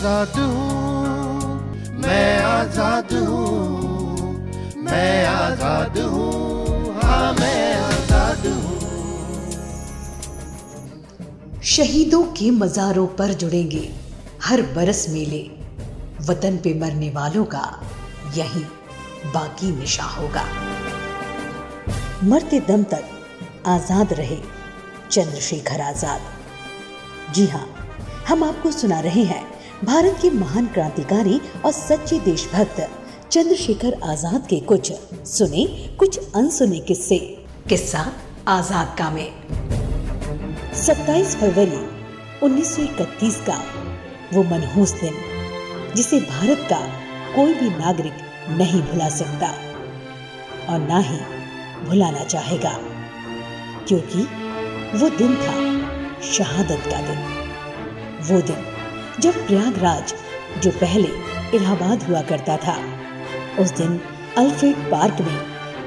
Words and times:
आज़ाद। 0.00 0.36
हूँ 0.38 1.98
मैं 2.00 2.42
आज़ाद। 2.42 3.12
हूँ 3.22 4.82
मैं 4.82 5.26
आज़ाद। 5.26 5.98
हूँ 6.04 6.94
हाँ 6.94 7.32
मैं 7.34 7.74
आज़ाद। 7.78 8.46
हूँ 8.46 8.78
शहीदों 11.64 12.22
के 12.32 12.50
मजारों 12.50 13.06
पर 13.18 13.32
जुड़ेंगे 13.34 13.82
हर 14.44 14.62
बरस 14.76 15.06
मेले। 15.10 15.42
वतन 16.28 16.56
पे 16.64 16.74
मरने 16.80 17.10
वालों 17.10 17.44
का 17.54 17.66
यही 18.36 18.64
बाकी 19.34 19.70
निशा 19.76 20.04
होगा। 20.16 20.44
मरते 22.24 22.60
दम 22.68 22.82
तक 22.94 23.04
आज़ाद 23.68 24.12
रहे 24.12 24.40
चंद्रशेखर 25.10 25.80
आज़ाद। 25.82 27.32
जी 27.34 27.46
हाँ 27.48 27.66
हम 28.28 28.44
आपको 28.44 28.70
सुना 28.72 29.00
रहे 29.00 29.24
हैं 29.24 29.39
भारत 29.84 30.18
के 30.22 30.30
महान 30.30 30.66
क्रांतिकारी 30.66 31.40
और 31.64 31.72
सच्चे 31.72 32.18
देशभक्त, 32.20 32.80
चंद्रशेखर 33.30 33.94
आज़ाद 34.04 34.46
के 34.46 34.58
कुछ 34.60 34.92
सुने, 35.26 35.64
कुछ 35.98 36.18
अनसुने 36.36 36.78
किस्से। 36.80 37.18
किस्सा 37.68 38.04
आज़ाद 38.48 38.94
का 38.98 39.08
में। 39.10 39.32
27 40.76 41.34
फरवरी 41.36 41.80
1931 42.42 43.40
का 43.46 43.58
वो 44.34 44.42
मनहूस 44.44 44.92
दिन, 44.92 45.14
जिसे 45.96 46.20
भारत 46.20 46.66
का 46.70 46.80
कोई 47.34 47.54
भी 47.54 47.70
नागरिक 47.70 48.56
नहीं 48.58 48.82
भुला 48.82 49.08
सकता 49.08 49.48
और 50.68 50.78
ना 50.80 50.98
ही 51.00 51.18
भुलाना 51.86 52.24
चाहेगा, 52.24 52.76
क्योंकि 53.88 54.26
वो 54.98 55.08
दिन 55.16 55.36
था 55.36 55.56
शहादत 56.28 56.90
का 56.90 57.00
दिन। 57.00 57.24
वो 58.28 58.40
दिन 58.42 58.68
जब 59.20 59.34
प्रयागराज, 59.46 60.12
जो 60.62 60.70
पहले 60.70 61.08
इलाहाबाद 61.56 62.02
हुआ 62.02 62.20
करता 62.22 62.56
था, 62.56 62.76
उस 63.62 63.70
दिन 63.70 64.00
अल्फ्रेड 64.38 64.76
पार्क 64.90 65.20
में 65.20 65.40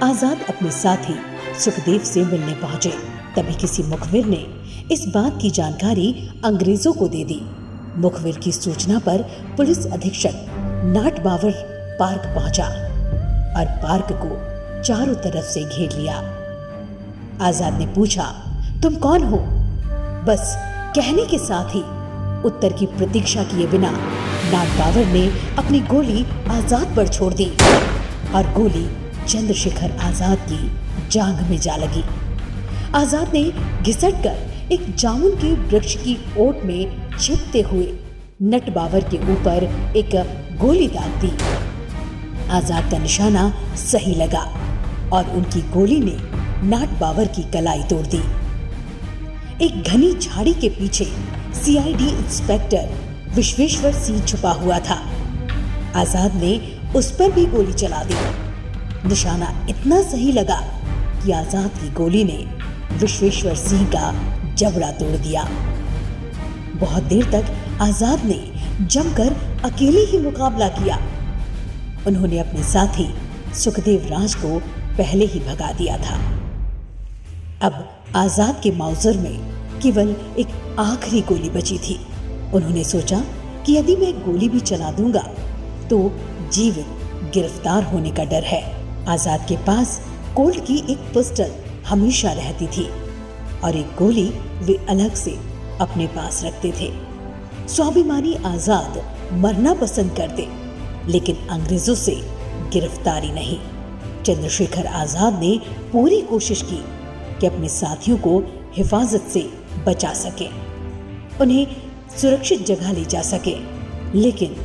आज़ाद 0.04 0.42
अपने 0.50 0.72
साथी 0.72 1.16
सुखदेव 1.60 2.04
से 2.04 2.26
मिलने 2.26 2.54
पहुँचे, 2.54 2.90
तभी 3.36 3.56
किसी 3.56 3.84
मुखबिर 3.84 4.26
ने 4.26 4.46
इस 4.92 5.06
बात 5.08 5.40
की 5.42 5.50
जानकारी 5.50 6.30
अंग्रेज़ों 6.46 6.94
को 6.94 7.08
दे 7.08 7.24
दी। 7.24 7.42
मुखबिर 7.98 8.38
की 8.38 8.52
सूचना 8.52 9.00
पर 9.00 9.22
पुलिस 9.58 9.86
अधीक्षक 9.88 10.46
नाट 10.86 11.20
बावर 11.20 11.52
पार्क 12.00 12.22
पहुँचा 12.36 12.68
और 13.60 13.66
पार्क 13.78 14.08
को 14.22 14.30
चारों 14.84 15.16
तरफ़ 15.16 15.46
से 15.46 15.64
घेर 15.64 15.98
लिया। 16.00 16.18
आज़ाद 17.42 17.80
ने 17.80 17.86
पूछा, 17.86 18.24
तुम 18.84 18.96
कौन 18.96 19.24
हो? 19.24 19.38
बस, 20.28 20.56
कहने 20.96 21.26
के 21.26 21.38
साथ 21.38 21.76
ही 21.76 21.84
उत्तर 22.46 22.74
की 22.74 22.86
प्रतीक्षा 22.88 23.44
किए 23.44 23.68
बिना 23.68 23.92
नाग 24.52 24.78
बावर 24.80 25.06
ने 25.08 25.26
अपनी 25.58 25.80
गोली 25.88 26.26
आज़ाद 26.52 26.96
पर 26.96 27.08
छोड़ 27.08 27.34
दी 27.34 27.50
और 28.36 28.52
गोली 28.54 28.86
चंद्रशेखर 29.28 29.92
आज़ाद 30.02 30.40
की 30.52 31.10
जांग 31.12 31.40
में 31.50 31.58
जा 31.58 31.76
लगी। 31.76 32.04
आज़ाद 32.96 33.34
ने 33.34 33.44
घिसट 33.84 34.24
कर 34.24 34.72
एक 34.72 34.94
जामुन 34.96 35.36
के 35.36 35.54
वृक्ष 35.68 35.96
की 35.96 36.18
ओट 36.40 36.64
में 36.66 37.18
छिपते 37.20 37.62
हुए 37.62 37.88
नट 38.44 38.70
बावर 38.76 39.04
के 39.10 39.18
ऊपर 39.34 39.64
एक 39.98 40.16
गोली 40.62 40.88
दाग 40.88 41.20
दी। 41.22 41.32
आज़ाद 42.52 42.92
का 42.92 42.98
निशाना 42.98 43.50
सही 43.80 44.16
लगा 44.16 44.42
और 45.14 45.30
उनकी 45.38 45.62
गोली 45.72 46.00
ने 46.00 46.18
नाट 46.68 47.00
बावर 47.00 47.28
की 47.28 47.44
कलाई 47.52 47.84
तोड़ 47.90 48.06
दी। 48.08 48.22
एक 49.62 49.84
घनी 49.84 50.14
झाड़ी 50.14 50.54
के 50.54 50.70
पीछे 50.70 51.06
सीआईडी 51.56 52.08
इंस्पेक्टर 52.10 52.90
विश्वेश्वर 53.36 53.94
सिंह 53.96 54.26
छुपा 54.26 54.52
हुआ 54.54 54.80
था। 54.80 54.96
आज़ाद 55.96 56.36
ने 56.36 56.52
उस 56.96 57.12
पर 57.12 57.32
भी 57.32 57.46
गोली 57.46 57.74
चला 57.74 58.04
दी। 58.04 58.16
निशाना 59.10 59.50
इतना 59.70 60.02
सही 60.02 60.32
लगा 60.32 60.60
कि 61.24 61.32
आज़ाद 61.32 61.70
की 61.72 61.90
गोली 61.94 62.24
ने 62.24 62.38
विश्वेश्वर 62.98 63.56
सिंह 63.56 63.86
का 63.88 64.12
जबड़ा 64.56 64.92
तोड़ 64.92 65.16
दिया। 65.18 65.48
बहुत 66.80 67.04
देर 67.04 67.26
तक 67.32 67.46
आज़ाद 67.82 68.26
ने 68.26 68.42
जमकर 68.82 69.36
अकेले 69.66 70.02
ही 70.02 70.20
मुकाबला 70.20 70.68
किया। 70.68 71.00
उन्होंने 72.08 72.40
अपने 72.40 72.64
साथी 72.64 73.08
सुखदेव 73.56 74.08
राज 74.12 74.36
को 74.36 74.60
पहले 74.98 75.26
ही 75.26 75.40
भगा 75.40 75.72
दिया 75.72 75.98
था। 75.98 76.20
अब 77.62 77.84
आज़ाद 78.16 78.60
के 78.64 78.72
माउजर 78.72 79.18
में 79.18 79.63
केवल 79.84 80.16
एक 80.40 80.48
आखिरी 80.80 81.22
गोली 81.30 81.50
बची 81.52 81.78
थी। 81.78 82.00
उन्होंने 82.54 82.84
सोचा 82.86 83.20
कि 83.66 83.76
यदि 83.76 83.96
मैं 83.96 84.14
गोली 84.22 84.50
भी 84.50 84.60
चला 84.62 84.92
दूँगा 84.92 85.22
तो 85.90 85.98
जीवित 86.54 87.32
गिरफ़्तार 87.34 87.84
होने 87.84 88.12
का 88.12 88.24
डर 88.26 88.44
है। 88.46 88.64
आज़ाद 89.10 89.46
के 89.50 89.58
पास 89.66 90.00
कोल्ट 90.36 90.60
की 90.66 90.78
एक 90.92 91.00
पिस्टल 91.14 91.52
हमेशा 91.88 92.32
रहती 92.34 92.68
थी 92.68 92.88
और 93.64 93.76
एक 93.76 93.96
गोली 93.98 94.30
वे 94.62 94.78
अलग 94.90 95.14
से 95.16 95.32
अपने 95.82 96.08
पास 96.10 96.44
रखते 96.44 96.72
थे। 96.72 96.92
स्वाभिमानी 97.68 98.34
आज़ाद 98.46 99.02
मरना 99.34 99.74
पसंद 99.74 100.16
करते, 100.18 100.48
लेकिन 101.08 101.48
अंग्रेज़ों 101.52 101.96
से 101.98 102.16
गिरफ्तारी 102.74 103.32
नहीं। 103.32 103.60
चंद्रशेखर 104.24 104.86
आज़ाद 104.88 105.40
ने 105.40 105.58
पूरी 105.92 106.22
कोशिश 106.24 106.62
की 106.62 106.84
कि 107.40 107.48
अपने 107.48 107.70
साथियों 107.72 108.18
को 108.18 108.38
हिफाजत 108.76 109.30
से 109.30 109.42
बचा 109.86 110.14
सके। 110.16 110.48
उन्हें 111.42 111.66
सुरक्षित 112.18 112.66
जगह 112.66 112.92
ले 112.92 113.04
जा 113.06 113.22
सके, 113.24 113.56
लेकिन 114.16 114.56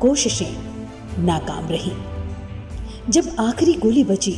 कोशिशें 0.00 1.24
नाकाम 1.24 1.68
रही। 1.68 1.92
जब 3.10 3.24
आखिरी 3.40 3.72
गोली 3.74 4.04
बची 4.04 4.32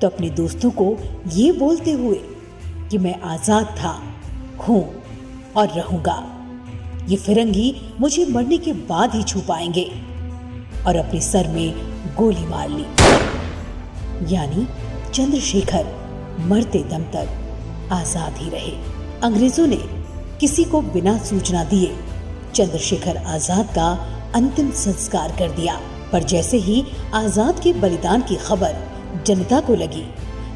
तो 0.00 0.06
अपने 0.06 0.30
दोस्तों 0.32 0.70
को 0.70 0.96
ये 1.32 1.50
बोलते 1.52 1.92
हुए 1.92 2.20
कि 2.90 2.98
मैं 2.98 3.14
आज़ाद 3.26 3.66
था, 3.78 3.92
हूँ 4.58 4.82
और 5.56 5.68
रहूँगा। 5.68 6.16
ये 7.08 7.16
फिरंगी 7.16 7.74
मुझे 8.00 8.26
मरने 8.26 8.58
के 8.58 8.72
बाद 8.88 9.14
ही 9.14 9.22
छू 9.22 9.40
पाएँगे 9.40 9.84
और 10.86 10.96
अपने 10.96 11.20
सर 11.20 11.48
में 11.48 12.14
गोली 12.16 12.46
मार 12.46 12.68
ली। 12.68 12.84
यानी 14.34 14.66
चंद्रशेखर 15.14 15.86
मरते 16.48 16.82
दम 16.90 17.02
तक 17.14 17.88
आज़ाद 17.92 18.36
ही 18.38 18.50
रहे। 18.50 18.72
अंग्रेज़ों 19.24 19.66
ने 19.66 19.76
किसी 20.40 20.64
को 20.64 20.80
बिना 20.82 21.16
सूचना 21.18 21.62
दिए 21.64 21.94
चंद्रशेखर 22.54 23.16
आज़ाद 23.16 23.66
का 23.68 23.86
अंतिम 24.34 24.70
संस्कार 24.70 25.34
कर 25.38 25.50
दिया। 25.50 25.74
पर 26.12 26.22
जैसे 26.22 26.56
ही 26.56 26.84
आज़ाद 27.14 27.60
के 27.60 27.72
बलिदान 27.72 28.22
की 28.22 28.36
खबर 28.36 28.76
जनता 29.26 29.60
को 29.60 29.74
लगी, 29.74 30.04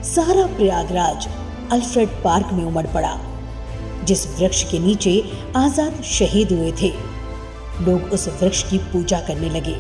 सारा 0.05 0.47
प्रयागराज 0.57 1.29
अल्फ्रेड 1.73 2.09
पार्क 2.25 2.53
में 2.53 2.65
उमड़ 2.65 2.87
पड़ा, 2.87 3.19
जिस 4.05 4.27
वृक्ष 4.39 4.63
के 4.71 4.79
नीचे 4.79 5.21
आज़ाद 5.57 6.03
शहीद 6.13 6.53
हुए 6.53 6.73
थे। 6.73 6.93
लोग 7.83 8.13
उस 8.13 8.29
वृक्ष 8.43 8.63
की 8.71 8.79
पूजा 8.89 9.21
करने 9.21 9.51
लगे। 9.51 9.77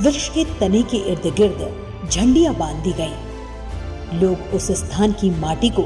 वृक्ष 0.00 0.28
के 0.28 0.44
तने 0.60 0.82
के 0.82 0.96
इर्द 1.12 1.34
गिर्द 1.36 2.08
झंडियाँ 2.10 2.54
बाँध 2.54 2.82
दी 2.84 2.92
गईं। 2.92 4.18
लोग 4.20 4.54
उस 4.54 4.70
स्थान 4.78 5.12
की 5.12 5.30
माटी 5.30 5.68
को 5.70 5.82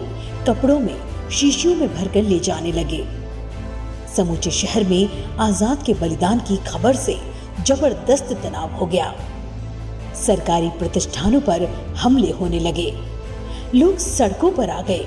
कपड़ों 0.46 0.78
में 0.80 0.96
शीशियों 1.30 1.74
में 1.76 1.94
भरकर 1.94 2.22
ले 2.22 2.38
जाने 2.38 2.72
लगे। 2.72 3.04
समूचे 4.16 4.50
शहर 4.50 4.84
में 4.84 5.36
आज़ाद 5.38 5.82
के 5.82 5.94
बलिदान 5.94 6.38
की 6.38 6.56
खबर 6.66 6.96
से 6.96 7.16
ज़बरदस्त 7.66 8.32
तनाव 8.42 8.74
हो 8.74 8.86
गया। 8.86 9.14
सरकारी 10.16 10.68
प्रतिष्ठानों 10.68 11.40
पर 11.40 11.64
हमले 11.96 12.30
होने 12.30 12.58
लगे। 12.58 12.92
लोग 13.74 13.96
सड़कों 13.98 14.50
पर 14.52 14.70
आ 14.70 14.80
गए। 14.82 15.04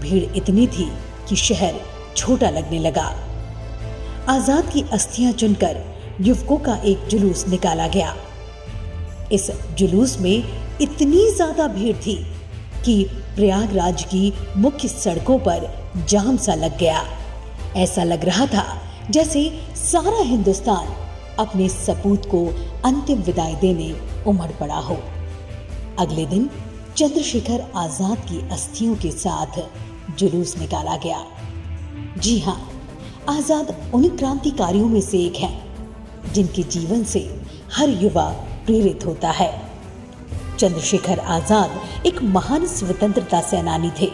भीड़ 0.00 0.24
इतनी 0.36 0.66
थी 0.66 0.90
कि 1.28 1.36
शहर 1.36 1.80
छोटा 2.16 2.50
लगने 2.50 2.78
लगा। 2.78 3.04
आज़ाद 4.28 4.70
की 4.72 4.84
अस्थियाँ 4.92 5.32
चुनकर 5.32 5.80
युवकों 6.20 6.56
का 6.56 6.76
एक 6.84 7.06
जुलूस 7.08 7.46
निकाला 7.48 7.88
गया। 7.88 8.14
इस 9.32 9.50
जुलूस 9.78 10.18
में 10.18 10.44
इतनी 10.80 11.30
ज़्यादा 11.30 11.66
भीड़ 11.66 11.96
थी 11.96 12.14
कि 12.84 13.04
प्रयागराज 13.36 14.02
की 14.04 14.32
मुख्य 14.56 14.88
सड़कों 14.88 15.38
पर 15.38 15.68
जाम 16.08 16.36
सा 16.36 16.54
लग 16.54 16.78
गया। 16.78 17.02
ऐसा 17.76 18.04
लग 18.04 18.24
रहा 18.24 18.46
था 18.46 18.64
जैसे 19.10 19.48
सारा 19.76 20.22
हिंदुस्तान 20.22 20.94
अपने 21.38 21.68
सपूत 21.68 22.26
को 22.26 22.46
अंतिम 22.84 23.18
विदाई 23.18 23.54
देने 23.54 23.94
उमड़ 24.26 24.50
पड़ा 24.50 24.78
हो। 24.78 24.96
अगले 25.98 26.26
दिन 26.26 26.50
चंद्रशेखर 26.96 27.64
आज़ाद 27.76 28.18
की 28.18 28.40
अस्थियों 28.50 28.96
के 28.96 29.10
साथ 29.10 29.60
जुलूस 30.18 30.56
निकाला 30.58 30.96
गया। 30.96 31.24
जी 32.18 32.38
हाँ 32.38 32.60
आज़ाद 33.28 33.74
उन 33.94 34.08
क्रांतिकारियों 34.08 34.88
में 34.88 35.00
से 35.00 35.18
एक 35.18 35.36
है, 35.36 35.52
जिनके 36.32 36.62
जीवन 36.62 37.04
से 37.04 37.20
हर 37.74 37.88
युवा 38.02 38.28
प्रेरित 38.66 39.06
होता 39.06 39.30
है। 39.30 39.50
चंद्रशेखर 40.62 41.18
आज़ाद 41.18 42.06
एक 42.06 42.22
महान 42.24 42.66
स्वतंत्रता 42.66 43.40
सेनानी 43.40 43.90
थे, 44.00 44.08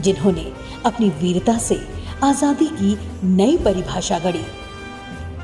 जिन्होंने 0.00 0.44
अपनी 0.86 1.08
वीरता 1.12 1.56
से 1.58 1.76
आज़ादी 2.24 2.66
की 2.68 2.96
नई 3.26 3.56
परिभाषा 3.64 4.18
गढ़ी। 4.18 4.44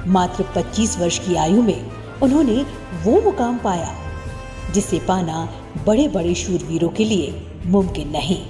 मात्र 0.08 0.44
25 0.54 0.96
वर्ष 0.98 1.18
की 1.18 1.36
आयु 1.36 1.62
में 1.62 2.20
उन्होंने 2.22 2.56
वो 3.04 3.20
मुकाम 3.20 3.58
पाया, 3.58 3.92
जिसे 4.74 4.98
पाना 4.98 5.48
बड़े 5.86 6.08
बड़े 6.08 6.34
शूरवीरों 6.34 6.88
के 6.88 7.04
लिए 7.04 7.44
मुमकिन 7.66 8.10
नहीं। 8.10 8.42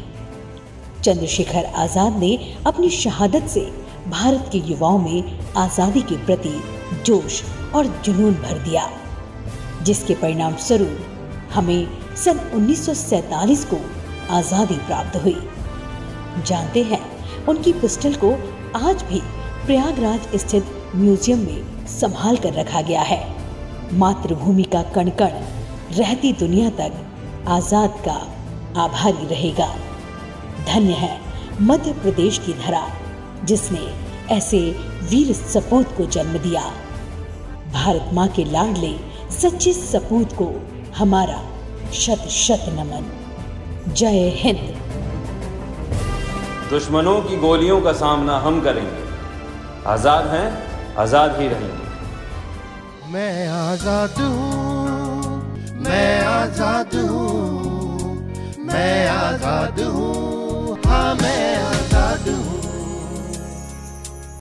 चंद्रशेखर 1.02 1.64
आज़ाद 1.76 2.18
ने 2.18 2.36
अपनी 2.66 2.90
शहादत 2.92 3.48
से 3.48 3.70
भारत 4.08 4.48
के 4.52 4.58
युवाओं 4.70 4.98
में 4.98 5.38
आज़ादी 5.56 6.02
के 6.02 6.24
प्रति 6.26 6.60
जोश 7.06 7.42
और 7.74 7.86
जुनून 8.04 8.34
भर 8.34 8.58
दिया, 8.60 8.90
जिसके 9.82 10.14
परिणाम 10.14 10.56
स्वरूप 10.58 11.08
हमें 11.54 11.86
सन 12.16 12.38
1947 12.54 13.64
को 13.64 13.80
आज़ादी 14.30 14.74
प्राप्त 14.76 15.16
हुई। 15.16 15.36
जानते 16.46 16.82
हैं, 16.82 17.00
उनकी 17.46 17.72
पिस्टल 17.72 18.14
को 18.14 18.32
आज 18.78 19.02
भी 19.02 19.20
प्रयागराज 19.66 20.36
स्थित 20.36 20.64
म्यूज़ियम 20.96 21.38
में 21.38 21.86
संभाल 21.88 22.36
कर 22.36 22.52
रखा 22.52 22.80
गया 22.82 23.02
है। 23.02 23.20
मातृभूमि 23.98 24.62
का 24.62 24.82
कण 24.94 25.10
कण 25.10 25.40
रहती 25.96 26.32
दुनिया 26.32 26.70
तक 26.70 26.92
आज़ाद 27.48 28.02
का 28.06 28.16
आभारी 28.82 29.26
रहेगा। 29.26 29.66
धन्य 30.66 30.92
है 30.94 31.20
मध्य 31.60 31.92
प्रदेश 31.92 32.38
की 32.38 32.52
धरा, 32.52 32.86
जिसने 33.44 34.34
ऐसे 34.34 34.58
वीर 35.10 35.32
सपूत 35.32 35.96
को 35.96 36.06
जन्म 36.06 36.38
दिया। 36.38 36.62
भारत 37.72 38.10
माँ 38.14 38.28
के 38.28 38.44
लाडले, 38.44 38.94
सच्चे 39.32 39.72
सपूत 39.72 40.32
को 40.32 40.46
हमारा 40.98 41.40
शत 41.94 42.26
शत 42.30 42.64
नमन। 42.70 43.04
जय 43.90 44.28
हिंद। 44.36 44.60
दुश्मनों 46.70 47.20
की 47.22 47.36
गोलियों 47.36 47.80
का 47.80 47.92
सामना 47.94 48.36
हम 48.38 48.60
करेंगे। 48.60 49.02
आज़ाद 49.88 50.26
हैं 50.26 50.46
आज़ाद 50.96 51.40
ही 51.40 51.48
रहेंगे। 51.48 53.10
मैं 53.12 53.48
आज़ाद 53.48 54.20
हूँ 54.20 55.80
मैं 55.82 56.24
आज़ाद 56.26 56.94
हूँ 57.08 58.16
मैं 58.66 59.08
आज़ाद 59.08 59.80
हूँ। 59.80 60.41